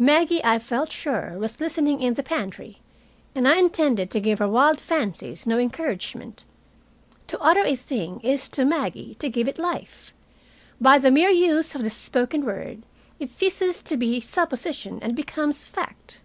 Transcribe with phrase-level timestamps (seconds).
[0.00, 2.80] Maggie, I felt sure, was listening in the pantry,
[3.36, 6.44] and I intended to give her wild fancies no encouragement.
[7.28, 10.12] To utter a thing is, to Maggie, to give it life.
[10.80, 12.82] By the mere use of the spoken word
[13.20, 16.20] it ceases to be supposition and becomes fact.